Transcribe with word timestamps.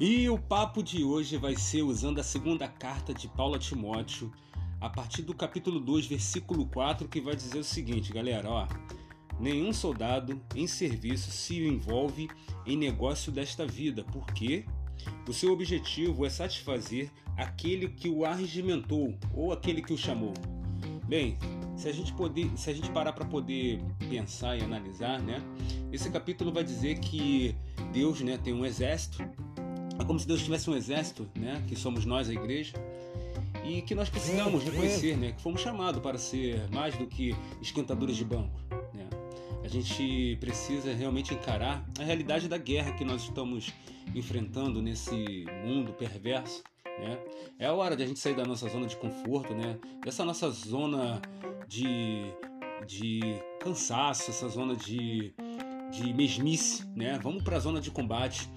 E 0.00 0.28
o 0.28 0.38
papo 0.38 0.82
de 0.82 1.04
hoje 1.04 1.36
vai 1.36 1.54
ser 1.54 1.82
usando 1.82 2.18
a 2.18 2.24
segunda 2.24 2.66
carta 2.66 3.12
de 3.12 3.28
Paulo 3.28 3.54
a 3.54 3.58
Timóteo, 3.58 4.32
a 4.80 4.88
partir 4.88 5.22
do 5.22 5.34
capítulo 5.34 5.78
2, 5.78 6.06
versículo 6.06 6.66
4, 6.66 7.06
que 7.06 7.20
vai 7.20 7.36
dizer 7.36 7.58
o 7.58 7.64
seguinte, 7.64 8.12
galera, 8.12 8.48
ó: 8.48 8.66
Nenhum 9.38 9.72
soldado 9.72 10.40
em 10.56 10.66
serviço 10.66 11.30
se 11.30 11.64
envolve 11.64 12.28
em 12.66 12.76
negócio 12.76 13.30
desta 13.30 13.66
vida, 13.66 14.04
porque 14.12 14.64
o 15.28 15.32
seu 15.32 15.52
objetivo 15.52 16.24
é 16.24 16.30
satisfazer 16.30 17.10
aquele 17.36 17.88
que 17.88 18.08
o 18.08 18.24
arregimentou 18.24 19.14
ou 19.34 19.52
aquele 19.52 19.82
que 19.82 19.92
o 19.92 19.98
chamou. 19.98 20.32
Bem, 21.06 21.36
se 21.76 21.88
a 21.88 21.92
gente 21.92 22.12
poder, 22.14 22.50
se 22.56 22.70
a 22.70 22.74
gente 22.74 22.90
parar 22.90 23.12
para 23.12 23.24
poder 23.24 23.80
pensar 24.08 24.56
e 24.56 24.62
analisar, 24.62 25.20
né? 25.20 25.42
Esse 25.92 26.10
capítulo 26.10 26.52
vai 26.52 26.64
dizer 26.64 26.98
que 26.98 27.54
Deus, 27.92 28.20
né, 28.20 28.38
tem 28.38 28.54
um 28.54 28.64
exército. 28.64 29.22
É 30.02 30.04
como 30.04 30.18
se 30.18 30.26
Deus 30.26 30.42
tivesse 30.42 30.68
um 30.68 30.76
exército, 30.76 31.28
né, 31.34 31.62
que 31.68 31.76
somos 31.76 32.04
nós 32.04 32.28
a 32.28 32.32
igreja. 32.32 32.74
E 33.64 33.80
que 33.82 33.94
nós 33.94 34.08
precisamos 34.08 34.64
reconhecer, 34.64 35.16
né, 35.16 35.32
que 35.32 35.40
fomos 35.40 35.60
chamados 35.60 36.02
para 36.02 36.18
ser 36.18 36.68
mais 36.70 36.96
do 36.96 37.06
que 37.06 37.34
esquentadores 37.60 38.16
de 38.16 38.24
banco, 38.24 38.60
né? 38.92 39.08
A 39.62 39.68
gente 39.68 40.36
precisa 40.40 40.92
realmente 40.92 41.32
encarar 41.32 41.86
a 42.00 42.02
realidade 42.02 42.48
da 42.48 42.58
guerra 42.58 42.92
que 42.92 43.04
nós 43.04 43.22
estamos 43.22 43.72
enfrentando 44.12 44.82
nesse 44.82 45.44
mundo 45.64 45.92
perverso 45.92 46.64
né? 46.98 47.18
É 47.58 47.66
a 47.66 47.72
hora 47.72 47.96
de 47.96 48.02
a 48.02 48.06
gente 48.06 48.20
sair 48.20 48.34
da 48.34 48.44
nossa 48.44 48.68
zona 48.68 48.86
de 48.86 48.96
conforto, 48.96 49.54
né? 49.54 49.78
Dessa 50.04 50.24
nossa 50.24 50.50
zona 50.50 51.20
de, 51.68 52.22
de 52.86 53.20
cansaço, 53.60 54.30
essa 54.30 54.48
zona 54.48 54.76
de, 54.76 55.34
de 55.90 56.12
mesmice, 56.12 56.86
né? 56.94 57.18
Vamos 57.22 57.42
para 57.42 57.56
a 57.56 57.60
zona 57.60 57.80
de 57.80 57.90
combate. 57.90 58.48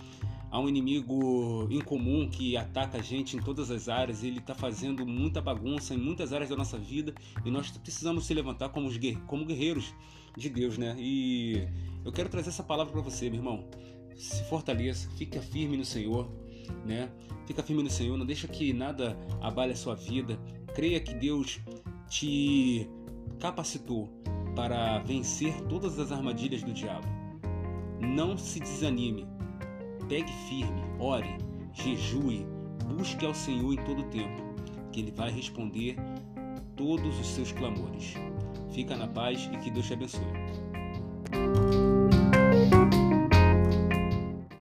Há 0.51 0.59
um 0.59 0.69
inimigo 0.69 1.67
incomum 1.69 2.29
que 2.29 2.55
ataca 2.55 2.99
a 2.99 3.01
gente 3.01 3.35
em 3.35 3.41
todas 3.41 3.69
as 3.69 3.89
áreas, 3.89 4.23
ele 4.23 4.39
está 4.39 4.55
fazendo 4.55 5.05
muita 5.05 5.41
bagunça 5.41 5.93
em 5.93 5.97
muitas 5.97 6.31
áreas 6.31 6.49
da 6.49 6.55
nossa 6.55 6.77
vida 6.77 7.13
e 7.43 7.51
nós 7.51 7.69
precisamos 7.71 8.25
se 8.25 8.33
levantar 8.33 8.69
como, 8.69 8.89
como 9.27 9.45
guerreiros 9.45 9.93
de 10.37 10.49
Deus, 10.49 10.77
né? 10.77 10.95
E 10.97 11.67
eu 12.03 12.11
quero 12.11 12.29
trazer 12.29 12.49
essa 12.49 12.63
palavra 12.63 12.93
para 12.93 13.01
você, 13.01 13.29
meu 13.29 13.39
irmão. 13.39 13.67
Se 14.15 14.43
fortaleça, 14.45 15.09
fica 15.17 15.41
firme 15.41 15.75
no 15.75 15.83
Senhor, 15.83 16.29
né? 16.85 17.11
Fica 17.45 17.61
firme 17.61 17.83
no 17.83 17.89
Senhor, 17.89 18.17
não 18.17 18.25
deixa 18.25 18.47
que 18.47 18.71
nada 18.73 19.17
abale 19.41 19.73
a 19.73 19.75
sua 19.75 19.95
vida. 19.95 20.39
Creia 20.73 20.99
que 20.99 21.13
Deus 21.13 21.59
te 22.09 22.89
capacitou 23.39 24.09
para 24.55 24.99
vencer 24.99 25.53
todas 25.63 25.99
as 25.99 26.11
armadilhas 26.11 26.63
do 26.63 26.71
diabo. 26.71 27.07
Não 27.99 28.37
se 28.37 28.59
desanime. 28.59 29.34
Pegue 30.07 30.31
firme, 30.47 30.83
ore, 30.99 31.35
jejue, 31.73 32.45
busque 32.85 33.25
ao 33.25 33.33
Senhor 33.33 33.73
em 33.73 33.83
todo 33.83 34.01
o 34.01 34.09
tempo, 34.09 34.43
que 34.91 34.99
Ele 34.99 35.11
vai 35.11 35.31
responder 35.31 35.95
todos 36.75 37.19
os 37.19 37.27
seus 37.27 37.51
clamores. 37.51 38.13
Fica 38.71 38.95
na 38.95 39.07
paz 39.07 39.49
e 39.51 39.57
que 39.57 39.71
Deus 39.71 39.87
te 39.87 39.93
abençoe. 39.93 40.74